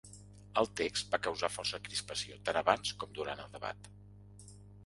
El 0.61 0.69
text 0.79 1.11
va 1.15 1.19
causar 1.27 1.49
força 1.57 1.81
crispació 1.89 2.39
tant 2.49 2.61
abans 2.63 2.97
com 3.05 3.15
durant 3.21 3.45
el 3.45 3.55
debat. 3.59 3.93